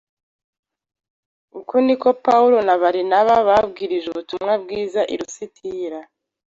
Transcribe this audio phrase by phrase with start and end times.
[1.59, 5.99] Uko ni ko Pawulo na Barinaba babwirije ubutumwa bwiza i Lusitira